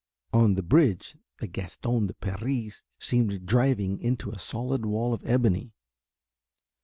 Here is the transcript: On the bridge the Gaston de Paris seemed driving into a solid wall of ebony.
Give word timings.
On 0.33 0.55
the 0.55 0.63
bridge 0.63 1.15
the 1.37 1.45
Gaston 1.45 2.07
de 2.07 2.15
Paris 2.15 2.83
seemed 2.97 3.45
driving 3.45 3.99
into 3.99 4.31
a 4.31 4.39
solid 4.39 4.83
wall 4.83 5.13
of 5.13 5.21
ebony. 5.27 5.75